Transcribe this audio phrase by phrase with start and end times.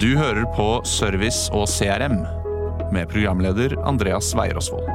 [0.00, 2.22] Du hører på Service og CRM
[2.88, 4.86] med programleder Andreas Weierosvold.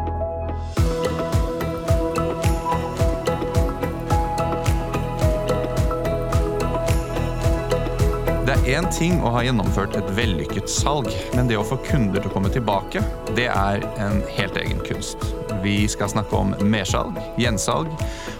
[8.47, 12.17] Det er én ting å ha gjennomført et vellykket salg, men det å få kunder
[12.17, 13.06] til å komme tilbake,
[13.37, 15.22] det er en helt egen kunst.
[15.62, 17.94] Vi skal snakke om mersalg, gjensalg,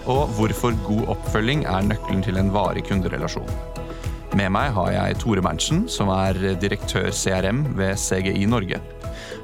[0.10, 3.75] og hvorfor god oppfølging er nøkkelen til en varig kunderelasjon.
[4.36, 8.82] Med meg har jeg Tore Berntsen, som er direktør CRM ved CGI Norge.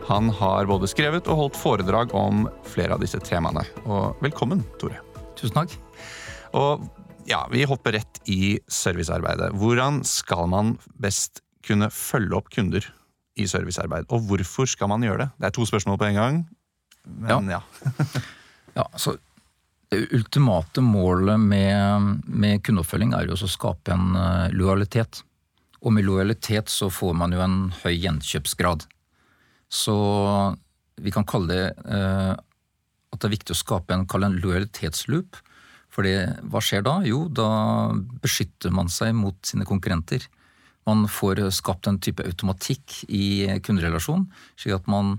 [0.09, 3.63] Han har både skrevet og holdt foredrag om flere av disse temaene.
[3.85, 4.99] Og velkommen, Tore.
[5.39, 5.77] Tusen takk.
[6.59, 6.83] Og
[7.29, 9.53] ja, vi hopper rett i servicearbeidet.
[9.61, 12.83] Hvordan skal man best kunne følge opp kunder
[13.39, 15.29] i servicearbeid, og hvorfor skal man gjøre det?
[15.39, 16.45] Det er to spørsmål på en gang,
[17.07, 17.61] men ja.
[18.75, 19.15] Ja, så
[19.91, 25.19] Det ultimate målet med, med kundeoppfølging er jo å skape en uh, lojalitet.
[25.81, 28.85] Og med lojalitet så får man jo en høy gjenkjøpsgrad.
[29.71, 29.95] Så
[31.01, 35.39] vi kan kalle det eh, at det er viktig å skape en, en lojalitetsloop.
[35.91, 36.13] Fordi
[36.51, 36.99] hva skjer da?
[37.07, 37.49] Jo, da
[38.21, 40.27] beskytter man seg mot sine konkurrenter.
[40.87, 44.29] Man får skapt en type automatikk i kunderelasjonen,
[44.59, 45.17] slik at man,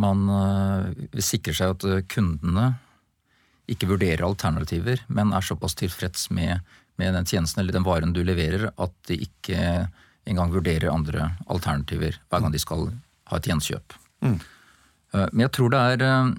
[0.00, 2.72] man eh, sikrer seg at kundene
[3.70, 6.60] ikke vurderer alternativer, men er såpass tilfreds med,
[7.00, 9.88] med, den tjenesten eller den varen du leverer, at de ikke
[10.28, 12.88] engang vurderer andre alternativer hver gang de skal
[13.30, 13.96] ha et gjenkjøp.
[14.26, 14.38] Mm.
[15.14, 16.32] Uh, men jeg tror det er uh,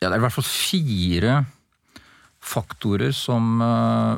[0.00, 1.36] ja, det er i hvert fall fire
[2.46, 4.14] faktorer som uh,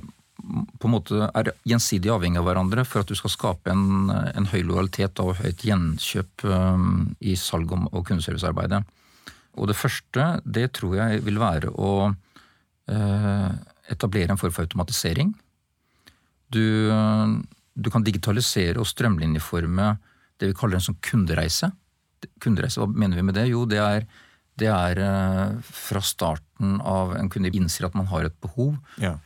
[0.79, 4.49] på en måte er gjensidig avhengig av hverandre for at du skal skape en, en
[4.49, 6.45] høy lojalitet og høyt gjenkjøp
[7.27, 8.85] i salg- og kundeservicearbeidet.
[9.57, 13.51] Og det første, det tror jeg vil være å uh,
[13.91, 15.33] etablere en form for automatisering.
[16.53, 17.39] Du, uh,
[17.75, 19.95] du, kan digitalisere og strømlinjeforme
[20.39, 21.73] det vi kaller en sånn kundereise.
[22.43, 23.49] Kundereise, hva mener vi med det?
[23.51, 24.07] Jo, det er,
[24.59, 25.01] det er
[25.67, 29.17] fra starten av en kunde innser at man har et behov, ja.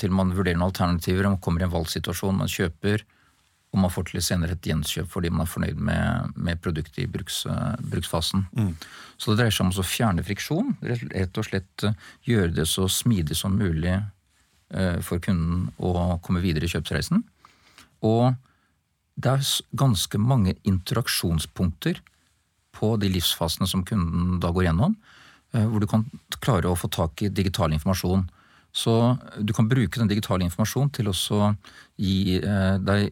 [0.00, 3.04] til man vurderer noen alternativer, man kommer i en valgsituasjon, man kjøper,
[3.76, 7.08] og man får til senere et gjenkjøp fordi man er fornøyd med, med produktet i
[7.12, 7.42] bruks,
[7.92, 8.46] bruksfasen.
[8.56, 8.72] Mm.
[9.20, 11.84] Så det dreier seg om å fjerne friksjon, rett og slett
[12.24, 13.98] gjøre det så smidig som mulig
[15.04, 17.20] for kunden å komme videre i kjøpsreisen.
[18.08, 18.32] Og
[19.16, 22.00] det er ganske mange interaksjonspunkter
[22.76, 24.96] på de livsfasene som kunden da går gjennom,
[25.52, 26.08] hvor du kan
[26.40, 28.26] klare å få tak i digital informasjon.
[28.76, 28.92] Så
[29.40, 31.14] du kan bruke den digitale informasjonen til å
[31.96, 33.06] gi deg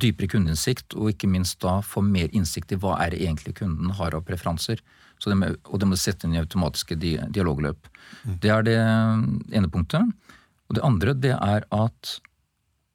[0.00, 3.92] dypere kundeinnsikt, og ikke minst da få mer innsikt i hva er det egentlig kunden
[3.98, 4.82] har av preferanser.
[5.24, 7.86] Det må, og det må sette inn i automatiske dialogløp.
[8.26, 8.34] Mm.
[8.42, 8.76] Det er det
[9.56, 10.10] ene punktet.
[10.68, 12.16] Og det andre det er at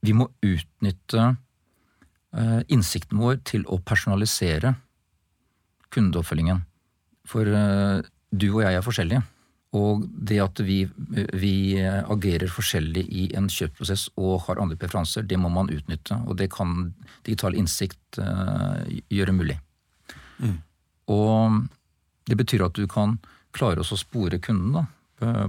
[0.05, 1.31] vi må utnytte
[2.69, 4.75] innsikten vår til å personalisere
[5.95, 6.61] kundeoppfølgingen.
[7.25, 9.23] For du og jeg er forskjellige.
[9.77, 10.79] Og det at vi,
[11.37, 16.17] vi, agerer forskjellig i en kjøpsprosess og har andre preferanser, det må man utnytte.
[16.25, 16.89] Og det kan
[17.27, 18.81] digital innsikt uh,
[19.13, 19.59] gjøre mulig.
[20.41, 20.57] Mm.
[21.13, 21.59] Og
[22.25, 23.19] det betyr at du kan
[23.53, 24.83] klare å spore kunden da,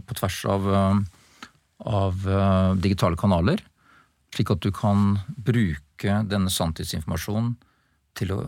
[0.04, 0.68] på tvers av,
[1.84, 2.30] av
[2.80, 3.60] digitale kanaler.
[4.34, 7.54] Slik at du kan bruke denne sanntidsinformasjonen
[8.18, 8.40] til å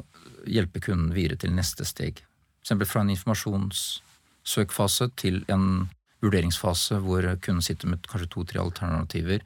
[0.48, 2.22] hjelpe kunden videre til neste steg.
[2.62, 3.12] For eksempel fra en
[4.42, 5.88] informasjonssøkfase til en
[6.22, 9.42] vurderingsfase hvor kunden sitter med kanskje to-tre alternativer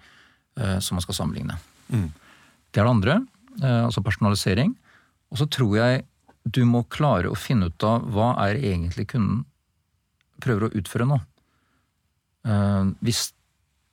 [0.59, 1.59] eh, som man skal sammenligne.
[1.89, 2.12] Mm.
[2.71, 3.27] Det er det andre,
[3.62, 4.77] eh, altså personalisering.
[5.31, 6.05] Og så tror jeg
[6.45, 9.45] du må klare å finne ut av hva er egentlig kunden
[10.41, 11.21] prøver å utføre nå.
[12.47, 13.33] Eh, hvis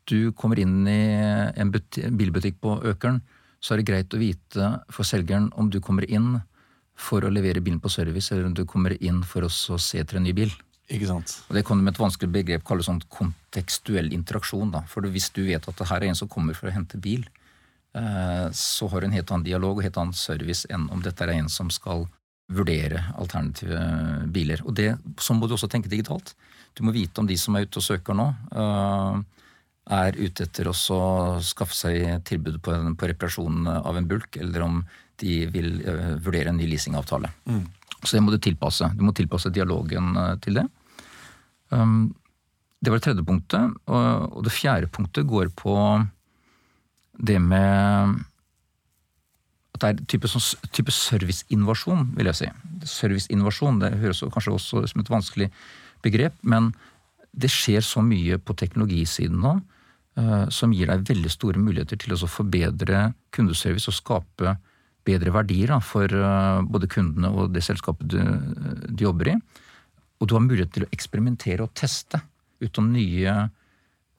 [0.06, 1.16] du kommer inn i
[1.56, 3.22] en bilbutikk på Økeren,
[3.64, 6.42] så er det greit å vite for selgeren om du kommer inn
[7.00, 10.20] for å levere bilen på service, eller om du kommer inn for å se etter
[10.20, 10.52] en ny bil.
[10.92, 11.38] Ikke sant?
[11.48, 14.72] Og Det kan du med et vanskelig begrep kalle sånn kontekstuell interaksjon.
[14.72, 14.84] da.
[14.88, 17.26] For hvis du vet at det her er en som kommer for å hente bil,
[17.96, 21.24] eh, så har du en helt annen dialog og helt annen service enn om dette
[21.24, 22.08] er en som skal
[22.52, 24.62] vurdere alternative biler.
[24.66, 26.36] Og det, Sånn må du også tenke digitalt.
[26.76, 29.24] Du må vite om de som er ute og søker nå, eh,
[29.92, 34.84] er ute etter å skaffe seg tilbud på, på reparasjon av en bulk, eller om
[35.20, 37.30] de vil uh, vurdere en ny leasingavtale.
[37.46, 37.66] Mm.
[38.04, 38.90] Så det må du tilpasse.
[38.98, 40.68] Du må tilpasse dialogen uh, til det.
[41.72, 42.14] Um,
[42.84, 43.78] det var det tredje punktet.
[43.88, 45.76] Og, det fjerde punktet går på
[47.24, 48.20] det med
[49.74, 52.50] at det er type, sånn, type serviceinnovasjon, vil jeg si.
[52.92, 55.48] Serviceinnovasjon det høres kanskje også som et vanskelig
[56.04, 56.74] begrep, men
[57.34, 59.56] det skjer så mye på teknologisiden nå
[60.20, 64.58] uh, som gir deg veldig store muligheter til å forbedre kundeservice og skape
[65.08, 66.08] bedre verdier da, for
[66.70, 68.20] både kundene og det selskapet du,
[68.88, 69.36] du, jobber i.
[70.22, 72.22] Og du har mulighet til å eksperimentere og teste
[72.64, 73.34] ut om nye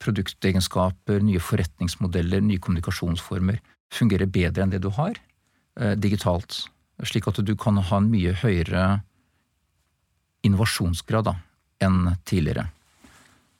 [0.03, 3.57] produktegenskaper, nye forretningsmodeller, nye kommunikasjonsformer
[3.95, 5.17] fungerer bedre enn det du har
[5.97, 6.65] digitalt.
[7.03, 8.85] Slik at du kan ha en mye høyere
[10.45, 11.35] innovasjonsgrad da,
[11.83, 12.69] enn tidligere.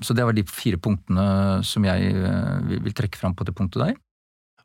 [0.04, 1.25] Så det var de fire punktene
[1.66, 3.95] som jeg eh, vil trekke fram på det punktet der.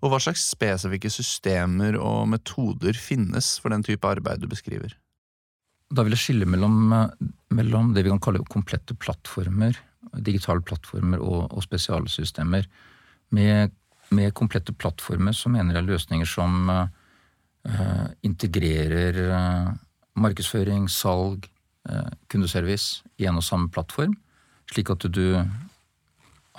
[0.01, 4.95] Og hva slags spesifikke systemer og metoder finnes for den type arbeid du beskriver?
[5.91, 6.95] Da vil jeg skille mellom,
[7.53, 9.77] mellom det vi kan kalle komplette plattformer,
[10.25, 12.65] digitale plattformer og, og spesialsystemer.
[13.37, 13.75] Med,
[14.15, 19.71] med, komplette plattformer så mener jeg løsninger som uh, integrerer uh,
[20.19, 21.51] markedsføring, salg,
[21.91, 24.17] uh, kundeservice i en og samme plattform
[24.71, 25.25] slik at du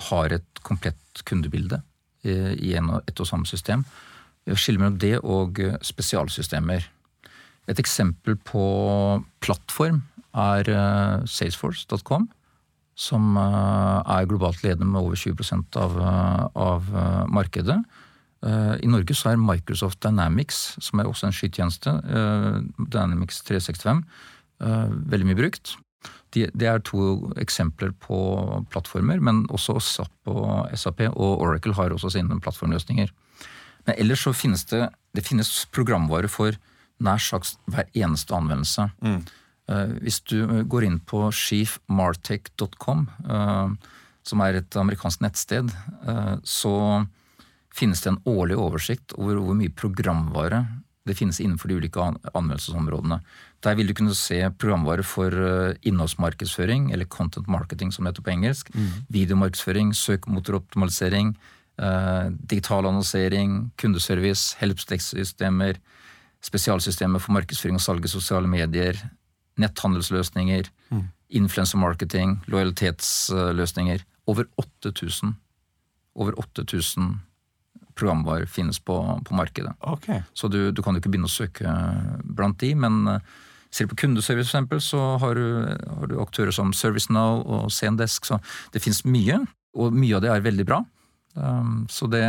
[0.08, 1.80] har et komplett kundebilde
[2.24, 3.84] i ett og samme system.
[4.46, 6.86] Skille mellom det og spesialsystemer.
[7.70, 8.62] Et eksempel på
[9.42, 10.02] plattform
[10.32, 12.26] er eh, salesforce.com,
[12.98, 16.94] som eh, er globalt ledende med over 20 av, eh, av
[17.30, 17.82] markedet.
[18.42, 21.92] I Norge så er Microsoft Dynamics, som er også en skytjeneste,
[22.90, 24.00] Dynamics 365,
[25.12, 25.76] veldig mye brukt.
[26.32, 28.16] De, det er to eksempler på
[28.72, 33.12] plattformer, men også SAP og SAP og Oracle har også sine plattformløsninger.
[33.86, 36.56] Men ellers så finnes det, det finnes programvare for
[37.02, 38.88] nær sagt hver eneste anvendelse.
[39.02, 39.22] Mm.
[39.70, 45.70] Uh, hvis du går inn på chiefmartech.com, uh, eh, som er et amerikansk nettsted,
[46.06, 46.74] uh, så
[47.72, 50.64] finnes det en årlig oversikt over hvor mye programvare
[51.08, 53.22] det finnes innenfor de ulike anvendelsesområdene.
[53.62, 58.26] Der vil du kunne se programvare for eh, innholdsmarkedsføring, eller content marketing som det heter
[58.26, 58.72] på engelsk.
[58.74, 58.88] Mm.
[59.14, 61.36] Videomarkedsføring, søkemotoroptimalisering,
[61.78, 65.78] eh, digital annonsering, kundeservice, helpsdesk-systemer,
[66.42, 68.98] spesialsystemer for markedsføring og salg i sosiale medier,
[69.62, 71.04] netthandelsløsninger, mm.
[71.42, 74.02] influencer-marketing, lojalitetsløsninger.
[74.26, 75.36] Over 8000.
[76.14, 77.20] Over 8000
[77.94, 79.72] programvarer finnes på, på markedet.
[79.80, 80.22] Okay.
[80.34, 81.72] Så du, du, kan jo ikke begynne å søke
[82.24, 83.40] blant de, men eh,
[83.72, 88.28] ser du på kundeservice eksempel, så har du, har du aktører som ServiceNow og Zendesk,
[88.28, 88.38] så
[88.74, 89.40] det finnes mye.
[89.80, 90.82] Og mye av det er veldig bra.
[91.34, 92.22] Um, så det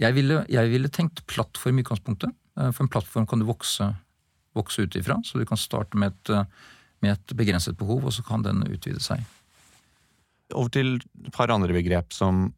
[0.00, 2.36] jeg ville, jeg ville, tenkt plattform i utgangspunktet.
[2.54, 3.90] Uh, for en plattform kan du vokse,
[4.56, 5.18] vokse ut ifra.
[5.26, 8.62] Så du kan starte med et, uh, med et begrenset behov, og så kan den
[8.70, 9.26] utvide seg.
[10.54, 12.48] Over til et par andre begrep som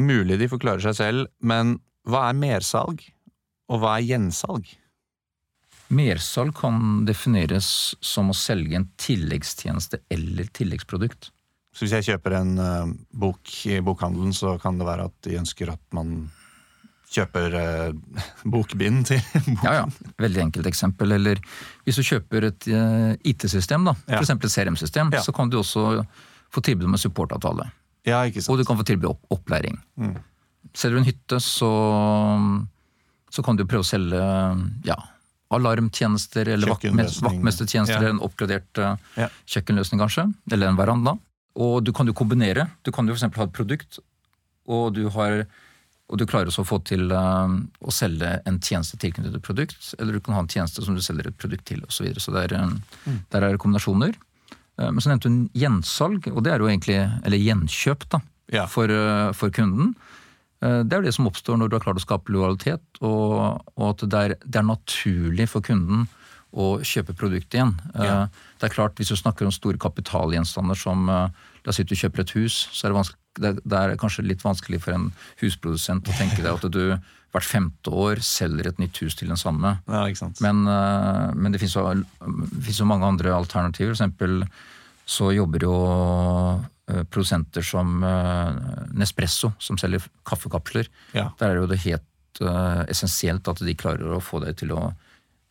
[0.00, 1.74] Mulig de forklarer seg selv, men
[2.08, 3.02] hva er mersalg,
[3.68, 4.68] og hva er gjensalg?
[5.90, 11.32] Mersalg kan defineres som å selge en tilleggstjeneste eller tilleggsprodukt.
[11.74, 15.38] Så hvis jeg kjøper en uh, bok i bokhandelen, så kan det være at de
[15.40, 16.30] ønsker at man
[17.10, 18.22] kjøper uh,
[18.54, 19.60] bokbind til boken?
[19.66, 20.14] Ja, ja.
[20.22, 21.14] Veldig enkelt eksempel.
[21.18, 21.42] Eller
[21.86, 24.22] hvis du kjøper et uh, IT-system, da, ja.
[24.22, 24.34] f.eks.
[24.34, 25.22] et CRM-system, ja.
[25.26, 26.04] så kan du også
[26.50, 27.70] få tilbud om en supportavtale.
[28.06, 28.54] Ja, ikke sant.
[28.54, 29.78] Og du kan få tilby opp, opplæring.
[30.00, 30.18] Mm.
[30.74, 31.70] Selger du en hytte, så,
[33.30, 34.20] så kan du prøve å selge
[34.86, 34.96] ja,
[35.50, 37.98] alarmtjenester eller vaktmestertjenester ja.
[37.98, 39.26] eller en oppgradert uh, ja.
[39.50, 40.28] kjøkkenløsning, kanskje.
[40.52, 41.16] Eller en veranda.
[41.58, 42.68] Og du kan jo kombinere.
[42.86, 43.26] Du kan jo f.eks.
[43.34, 43.98] ha et produkt,
[44.70, 45.42] og du, har,
[46.06, 47.50] og du klarer også å få til uh,
[47.82, 49.92] å selge en tjeneste tilknyttet et produkt.
[49.98, 51.98] Eller du kan ha en tjeneste som du selger et produkt til, osv.
[51.98, 52.22] Så, videre.
[52.22, 53.22] så der, uh, mm.
[53.34, 54.18] der er det kombinasjoner.
[54.80, 58.22] Eh, men så nevnte hun gjensalg, og det er jo egentlig Eller gjenkjøp, da.
[58.50, 58.66] Ja.
[58.70, 59.94] For, eh, for, kunden.
[60.60, 63.60] Eh, det er jo det som oppstår når du har klart å skape lojalitet, og,
[63.76, 66.08] og at det er, det er, naturlig for kunden
[66.50, 67.76] å kjøpe produktet igjen.
[67.94, 68.26] Ja.
[68.58, 72.22] Det er klart, Hvis du snakker om store kapitalgjenstander som La oss si du kjøper
[72.22, 73.00] et hus, så er det,
[73.36, 75.10] det, det er kanskje litt vanskelig for en
[75.42, 76.96] husprodusent å tenke deg at du
[77.30, 79.76] hvert femte år selger et nytt hus til den samme.
[79.86, 80.06] Ja,
[80.40, 81.84] men, men, det finnes jo,
[82.64, 83.92] jo, mange andre alternativer.
[83.92, 84.40] For eksempel
[85.10, 85.76] så jobber jo
[86.90, 88.56] eh, produsenter som eh,
[88.98, 90.90] Nespresso, som selger kaffekapsler.
[91.16, 91.30] Ja.
[91.40, 94.90] Der er jo det helt uh, essensielt at de klarer å få deg til å,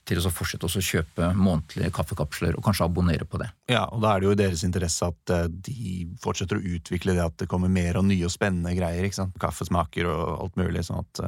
[0.07, 3.49] til å fortsette å kjøpe månedlige kaffekapsler, og kanskje abonnere på det.
[3.71, 5.35] Ja, og da er det jo i deres interesse at
[5.67, 9.05] de fortsetter å utvikle det, at det kommer mer og nye og spennende greier.
[9.05, 9.39] ikke sant?
[9.41, 10.85] Kaffesmaker og alt mulig.
[10.87, 11.23] sånn at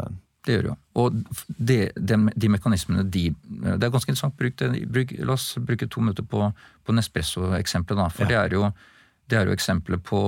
[0.45, 0.77] det gjør det jo.
[1.01, 1.17] Og
[1.57, 4.37] de, de, de, mekanismene de Det er ganske interessant.
[4.37, 4.57] Bruk
[4.89, 6.47] bruk, la oss bruke to minutter på,
[6.85, 8.15] på Nespresso-eksempelet.
[8.15, 8.31] For ja.
[8.31, 8.71] det er jo,
[9.31, 10.19] det er jo eksempler på,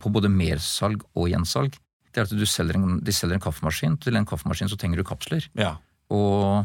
[0.00, 1.76] på, både mersalg og gjensalg.
[2.10, 3.98] Det er at selger en, De selger en kaffemaskin.
[4.00, 5.44] Til en kaffemaskin så trenger du kapsler.
[5.58, 5.74] Ja.
[6.08, 6.64] Og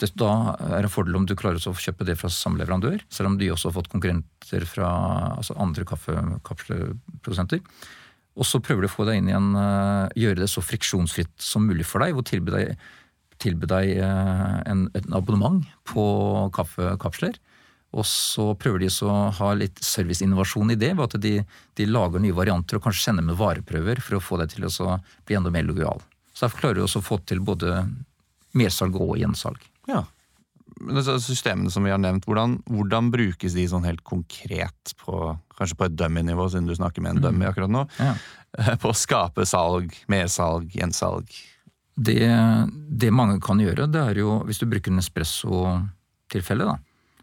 [0.00, 3.04] det, da er det en fordel om du klarer å kjøpe det fra samme leverandør,
[3.12, 4.88] selv om de også har fått konkurrenter fra
[5.36, 7.62] altså andre kaffekapselprodusenter.
[8.36, 11.64] Og så prøver du å få deg inn igjen, uh, gjøre det så friksjonsfritt som
[11.64, 12.74] mulig for deg, og tilby deg
[13.42, 16.04] tilby deg eh, en, en abonnement på
[16.56, 17.36] kaffekapsler.
[17.94, 21.36] Og så prøver de så å ha litt serviceinnovasjon i det, ved at de,
[21.78, 24.98] de, lager nye varianter og kanskje sender med vareprøver for å få deg til å
[25.26, 26.02] bli enda mer lojal.
[26.34, 27.86] Så derfor klarer du også å få til både
[28.56, 29.62] mersalg og gjensalg.
[29.88, 30.02] Ja.
[31.24, 35.86] Systemene som vi har nevnt, hvordan, hvordan, brukes de sånn helt konkret på Kanskje på
[35.86, 37.48] et dummy-nivå, siden du snakker med en dummy mm.
[37.48, 37.86] akkurat nå.
[37.96, 38.10] Ja.
[38.82, 41.30] På å skape salg, mersalg, gjensalg?
[41.96, 42.18] Det,
[42.92, 46.76] det, mange kan gjøre, det er jo hvis du bruker en espresso-tilfelle, da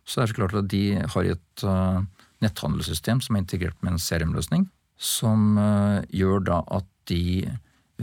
[0.04, 2.00] så det er så klart at de har et uh,
[2.44, 4.66] netthandelssystem som er integrert med en CRM-løsning,
[5.00, 7.46] som uh, gjør da at de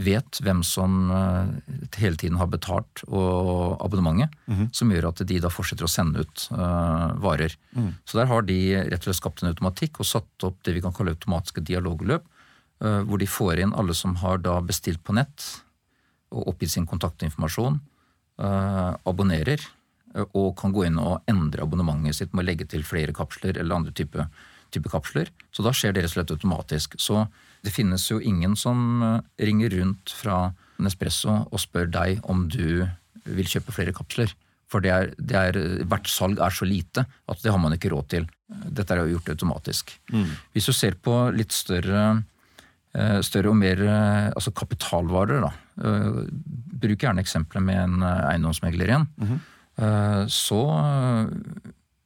[0.01, 1.51] vet hvem som uh,
[1.99, 4.69] hele tiden har betalt og abonnementet, mm -hmm.
[4.73, 6.47] som gjør at de da fortsetter å sende ut
[7.21, 7.55] varer.
[7.75, 7.93] Mm.
[8.05, 10.81] Så der har de rett og slett skapt en automatikk og satt opp det vi
[10.81, 12.23] kan kalle automatiske dialogløp,
[12.79, 15.61] hvor de får inn alle som har da bestilt på nett
[16.31, 17.79] og oppgitt sin kontaktinformasjon,
[19.05, 19.80] abonnerer Eh,
[20.13, 23.75] og kan gå inn og endre abonnementet sitt med å legge til flere kapsler eller
[23.75, 24.27] andre typer
[24.71, 25.31] type kapsler.
[25.51, 26.97] Så da skjer det rett og slett automatisk.
[27.01, 27.25] Så
[27.65, 30.51] det finnes jo ingen som eh, ringer rundt fra
[30.81, 32.87] Nespresso og spør deg om du
[33.27, 34.33] vil kjøpe flere kapsler.
[34.71, 37.91] For det er, det er, hvert salg er så lite at det har man ikke
[37.91, 38.27] råd til.
[38.71, 39.91] Dette er jo gjort automatisk.
[40.13, 40.29] Mm.
[40.55, 42.23] Hvis du ser på litt større,
[42.95, 43.83] eh, større og mer
[44.31, 45.51] altså kapitalvarer, da.
[46.81, 49.07] Bruk gjerne eksempelet med en eiendomsmegler igjen.
[49.19, 49.41] Mm -hmm.
[49.79, 50.61] Eh, så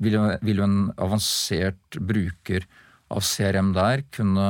[0.05, 2.65] jo, vil jo en avansert bruker
[3.13, 4.47] av CRM der kunne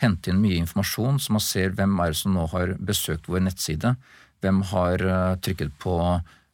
[0.00, 3.44] hente inn mye informasjon, så man ser hvem er det som nå har besøkt vår
[3.44, 3.94] nettside,
[4.40, 5.96] hvem har eh, trykket på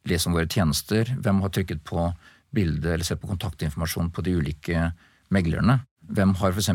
[0.07, 2.13] 'les om våre tjenester', hvem har trykket på
[2.55, 4.93] bilde eller sett på kontaktinformasjon på de ulike
[5.31, 6.71] meglerne, hvem har f.eks.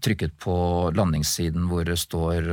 [0.00, 0.56] trykket på
[0.96, 2.48] landingssiden hvor det står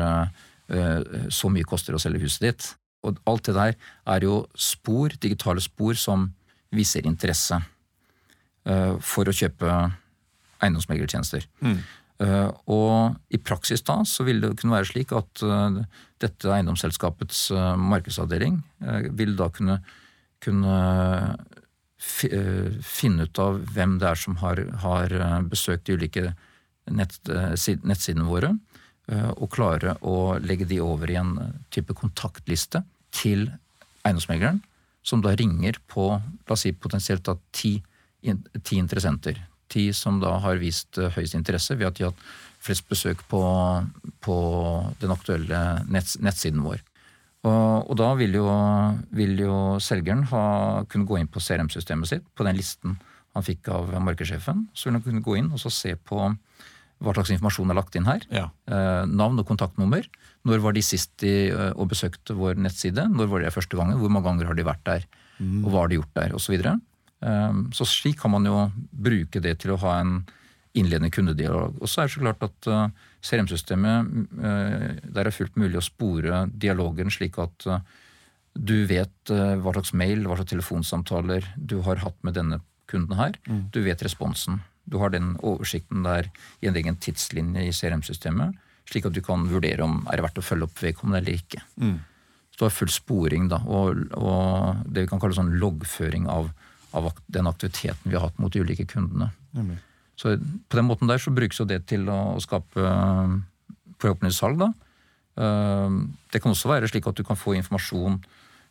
[0.68, 2.76] 'så mye koster å selge huset ditt'.
[3.04, 3.76] Og alt det der
[4.16, 6.30] er jo spor, digitale spor, som
[6.74, 9.74] viser interesse uh, for å kjøpe
[10.64, 11.46] eiendomsmeglertjenester.
[11.64, 11.82] Mm.
[12.24, 15.82] Uh, og i praksis da så vil det kunne være slik at uh,
[16.24, 17.50] dette eiendomsselskapets
[17.82, 18.62] markedsavdeling
[19.18, 19.82] vil da kunne,
[20.40, 20.76] kunne
[22.00, 25.16] finne ut av hvem det er som har, har
[25.52, 26.30] besøkt de ulike
[26.88, 28.54] nett, nettsidene våre,
[29.36, 31.34] og klare å legge de over i en
[31.76, 33.48] type kontaktliste til
[34.04, 34.62] eiendomsmegleren,
[35.04, 37.76] som da ringer på la oss si potensielt da ti,
[38.64, 39.40] ti interessenter.
[39.72, 42.26] Ti som da har vist eh, høyest interesse ved at de har hatt
[42.64, 43.42] flest besøk på,
[44.24, 44.36] på
[45.02, 46.84] den aktuelle nett, nettsiden vår.
[47.44, 48.46] Og, og, da vil jo,
[49.12, 50.44] vil jo selgeren ha,
[50.88, 52.96] kunne gå inn på CRM-systemet sitt, på den listen
[53.34, 54.68] han fikk av markedssjefen.
[54.78, 56.22] Så vil han kunne gå inn og se på
[57.04, 58.24] hva slags informasjon er lagt inn her.
[58.32, 58.46] Ja.
[58.70, 60.08] Eh, navn og kontaktnummer.
[60.48, 63.08] Når var de sist de, eh, og besøkte vår nettside?
[63.12, 64.00] Når var det første gangen?
[64.00, 65.06] Hvor mange ganger har de vært der?
[65.40, 65.64] Mm.
[65.64, 66.34] Og hva har de gjort der?
[66.36, 66.78] Og så videre.
[67.24, 70.18] Um, så slik kan man jo bruke det til å ha en
[70.76, 71.78] innledende kundedialog.
[71.80, 74.10] Og så er det så klart at uh, CRM-systemet
[74.42, 77.70] uh, Der er fullt mulig å spore dialogen slik at
[78.54, 82.60] du vet hva slags mail, hva slags telefonsamtaler du har hatt med denne
[82.92, 83.34] kunden her.
[83.48, 83.64] Mm.
[83.74, 84.60] Du vet responsen.
[84.86, 86.30] Du har den oversikten der
[86.62, 88.54] i en egen tidslinje i CRM-systemet
[88.90, 91.64] slik at du kan vurdere om er det verdt å følge opp vedkommende eller ikke.
[91.82, 91.98] Mm.
[92.54, 96.52] Så du har full sporing da, og, og, det vi kan kalle sånn loggføring av,
[96.94, 99.32] av, den aktiviteten vi har hatt mot de ulike kundene.
[99.58, 99.74] Mm.
[100.20, 103.40] Så på den måten der så brukes jo det til å, skape uh,
[104.02, 104.62] forhåpentligvis salg.
[104.62, 104.70] da.
[105.34, 108.20] Uh, det kan også være slik at du kan få informasjon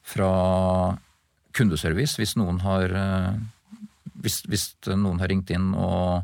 [0.06, 0.30] fra
[1.52, 3.82] kundeservice hvis noen har, uh,
[4.22, 6.22] hvis, hvis noen har ringt inn og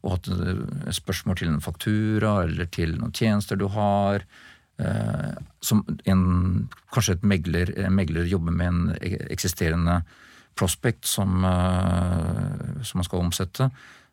[0.00, 0.28] og hatt
[0.96, 4.24] spørsmål til en faktura eller til noen tjenester du har.
[4.80, 6.22] Eh, som en,
[6.94, 10.00] kanskje et megler, en megler jobber med en eksisterende
[10.56, 13.68] prospect som, eh, som, man skal omsette,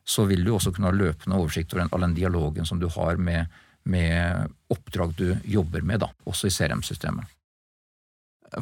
[0.08, 3.20] så vil du også kunne ha løpende oversikt over all den dialogen som du har
[3.20, 3.48] med,
[3.84, 7.32] med oppdrag du jobber med, da, også i CRM-systemet.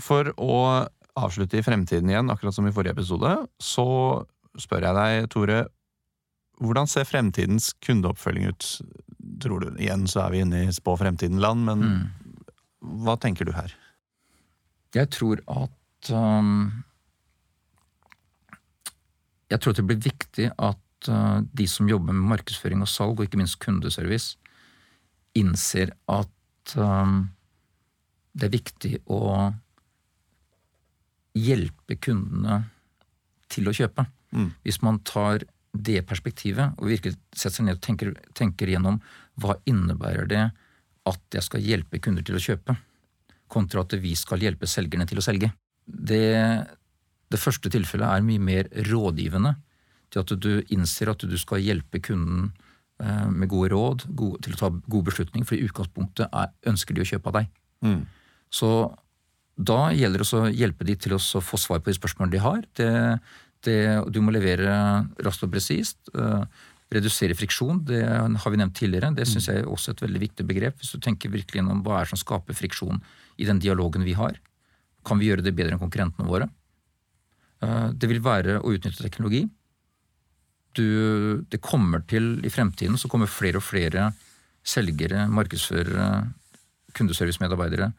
[0.02, 3.88] For å avslutte i fremtiden igjen, akkurat som i forrige episode, så
[4.60, 5.60] spør jeg deg, Tore,
[6.62, 8.70] hvordan ser fremtidens kundeoppfølging ut?
[9.44, 12.04] Tror du, Igjen så er vi inne i spå fremtiden-land, men mm.
[13.04, 13.74] hva tenker du her?
[14.96, 16.84] Jeg tror at um,
[19.52, 23.20] Jeg tror at det blir viktig at uh, de som jobber med markedsføring og salg,
[23.20, 24.38] og ikke minst kundeservice,
[25.36, 27.28] innser at um,
[28.36, 29.52] det er viktig å
[31.36, 32.64] hjelpe kundene
[33.52, 34.08] til å kjøpe.
[34.36, 34.50] Mm.
[34.64, 35.44] Hvis man tar
[35.76, 39.02] det perspektivet, og virkelig setter seg ned og tenker, tenker gjennom
[39.42, 40.44] hva innebærer det
[41.06, 42.78] at jeg skal hjelpe kunder til å kjøpe.
[43.48, 45.52] kontra at vi skal hjelpe selgerne til å selge.
[45.86, 46.66] Det,
[47.30, 49.52] det første tilfellet er mye mer rådgivende
[50.10, 52.50] til at du innser at du skal hjelpe kunden
[53.04, 56.98] eh, med gode råd gode, til å ta god beslutning, for i utgangspunktet er, ønsker
[56.98, 57.52] de å kjøpe av deg.
[57.86, 58.02] Mm.
[58.50, 58.72] Så
[59.56, 62.66] da gjelder det å hjelpe de til å få svar på de spørsmålene de har.
[62.76, 62.90] Det,
[63.66, 63.82] det,
[64.14, 64.72] du må levere
[65.26, 66.00] raskt og presist.
[66.16, 66.46] Uh,
[66.94, 69.10] redusere friksjon, det har vi nevnt tidligere.
[69.18, 70.78] Det syns jeg er også et veldig viktig begrep.
[70.80, 73.02] Hvis du tenker virkelig gjennom hva er som skaper friksjon
[73.42, 74.38] i den dialogen vi har.
[75.06, 76.48] Kan vi gjøre det bedre enn konkurrentene våre?
[77.64, 79.46] Uh, det vil være å utnytte teknologi
[80.76, 84.10] du, det kommer til i fremtiden så kommer flere og flere
[84.66, 86.26] selgere, markedsførere,
[86.98, 87.92] kundeservicemedarbeidere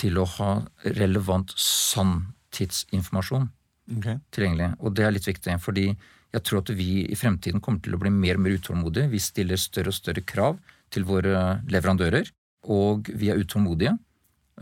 [0.00, 0.52] til å ha
[0.98, 3.48] relevant sanntidsinformasjon
[3.90, 4.20] okay.
[4.34, 4.72] tilgjengelig.
[4.80, 8.00] Og det er litt viktig, fordi jeg tror at vi i fremtiden kommer til å
[8.00, 9.10] bli mer og mer utålmodige.
[9.12, 10.58] Vi stiller større og større krav
[10.92, 12.30] til våre leverandører,
[12.72, 13.96] og vi er utålmodige.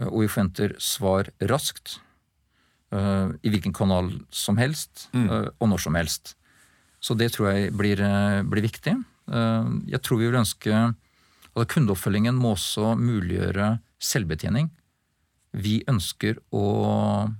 [0.08, 1.98] Og vi forventer svar raskt.
[2.90, 5.26] Uh, I hvilken kanal som helst, mm.
[5.30, 6.34] uh, og når som helst.
[7.00, 8.94] Så det tror jeg blir, eh, blir viktig.
[9.32, 14.70] Eh, jeg tror vi vil ønske at kundeoppfølgingen må også muliggjøre selvbetjening.
[15.52, 17.32] Vi ønsker å eh,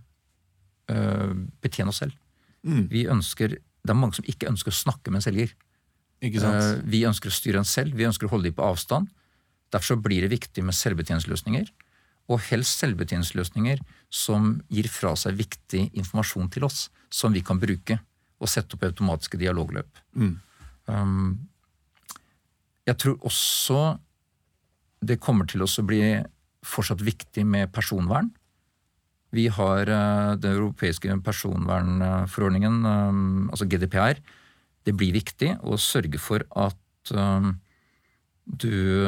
[1.62, 2.16] betjene oss selv.
[2.66, 2.86] Mm.
[2.90, 5.54] Vi ønsker, Det er mange som ikke ønsker å snakke med en selger.
[6.20, 9.08] Vi ønsker å styre en selv, vi ønsker å holde dem på avstand.
[9.72, 11.70] Derfor blir det viktig med selvbetjeningsløsninger.
[12.30, 13.80] Og helst selvbetjeningsløsninger
[14.10, 17.98] som gir fra seg viktig informasjon til oss, som vi kan bruke
[18.40, 19.88] og sette opp automatiske dialogløp.
[20.14, 20.36] Mm.
[20.86, 21.48] Um,
[22.88, 23.80] jeg tror også
[25.00, 26.02] det kommer til å bli
[26.66, 28.30] fortsatt viktig med personvern.
[29.34, 34.20] Vi har uh, den europeiske personvernforordningen, um, altså GDPR.
[34.86, 37.54] Det blir viktig å sørge for at um,
[38.44, 39.06] du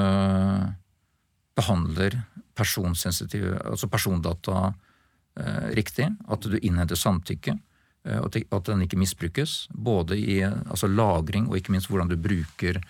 [1.59, 2.21] behandler
[2.55, 4.69] altså persondata
[5.75, 6.07] riktig.
[6.31, 7.57] At du innhenter samtykke.
[8.03, 8.19] Eh,
[8.51, 9.69] at den ikke misbrukes.
[9.71, 12.81] Både i altså lagring og ikke minst hvordan du bruker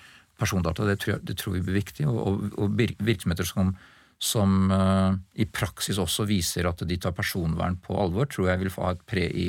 [0.40, 0.86] persondata.
[0.88, 2.06] Det tror, jeg, det tror vi blir viktig.
[2.08, 3.74] Og, og virksomheter som,
[4.22, 8.70] som uh, i praksis også viser at de tar personvern på alvor, tror jeg vil
[8.70, 9.48] få ha et pre i,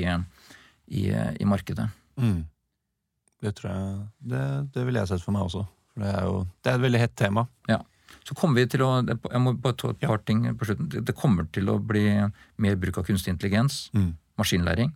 [0.90, 1.86] i, i markedet.
[2.18, 2.42] Mm.
[3.44, 3.96] Det tror jeg
[4.34, 5.66] det, det ville jeg sett for meg også.
[5.94, 7.46] For det er jo det er et veldig hett tema.
[7.70, 7.82] Ja.
[8.24, 10.90] Så kommer vi til å Jeg må bare ta et par ting på slutten.
[10.90, 12.06] Det kommer til å bli
[12.64, 13.88] mer bruk av kunstig intelligens.
[13.94, 14.14] Mm.
[14.40, 14.94] Maskinlæring.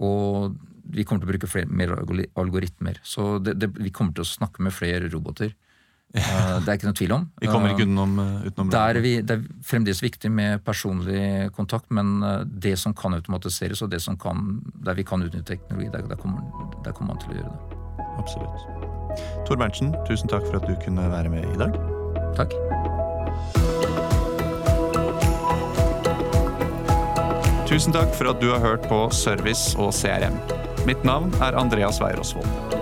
[0.00, 0.56] Og
[0.90, 1.94] vi kommer til å bruke flere, mer
[2.40, 2.98] algoritmer.
[3.06, 5.54] Så det, det, vi kommer til å snakke med flere roboter.
[6.10, 7.26] Uh, det er ikke noe tvil om.
[7.38, 8.80] Vi kommer ikke utenom, uh, utenom det.
[8.80, 12.18] Er vi, det er fremdeles viktig med personlig kontakt, men
[12.50, 16.18] det som kan automatiseres, og det som kan, der vi kan utnytte teknologi, der, der,
[16.18, 16.42] kommer,
[16.84, 17.80] der kommer man til å gjøre det.
[18.20, 18.90] Absolutt.
[19.46, 21.78] Tor Berntsen, tusen takk for at du kunne være med i dag.
[22.38, 22.54] Takk.
[27.70, 30.34] Tusen takk for at du har hørt på Service og CRM.
[30.90, 32.79] Mitt navn er Andreas Weirosvold.